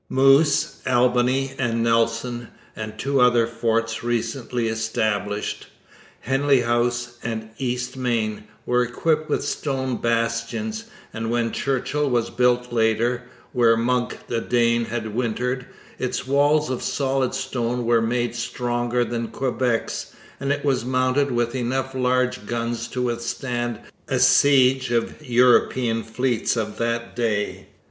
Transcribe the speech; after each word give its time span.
Moose, 0.09 0.81
Albany, 0.87 1.51
and 1.59 1.83
Nelson, 1.83 2.47
and 2.75 2.97
two 2.97 3.21
other 3.21 3.45
forts 3.45 4.03
recently 4.03 4.67
established 4.67 5.67
Henley 6.21 6.61
House 6.61 7.19
and 7.21 7.51
East 7.59 7.95
Main 7.95 8.45
were 8.65 8.81
equipped 8.81 9.29
with 9.29 9.43
stone 9.45 9.97
bastions; 9.97 10.85
and 11.13 11.29
when 11.29 11.51
Churchill 11.51 12.09
was 12.09 12.31
built 12.31 12.73
later, 12.73 13.25
where 13.53 13.77
Munck 13.77 14.17
the 14.25 14.41
Dane 14.41 14.85
had 14.85 15.13
wintered, 15.13 15.67
its 15.99 16.25
walls 16.25 16.71
of 16.71 16.81
solid 16.81 17.35
stone 17.35 17.85
were 17.85 18.01
made 18.01 18.33
stronger 18.35 19.05
than 19.05 19.27
Quebec's, 19.27 20.13
and 20.39 20.51
it 20.51 20.65
was 20.65 20.83
mounted 20.83 21.29
with 21.29 21.53
enough 21.53 21.93
large 21.93 22.47
guns 22.47 22.87
to 22.87 23.03
withstand 23.03 23.79
a 24.07 24.17
siege 24.17 24.89
of 24.89 25.21
European 25.23 26.01
fleets 26.01 26.57
of 26.57 26.79
that 26.79 27.15
day. 27.15 27.67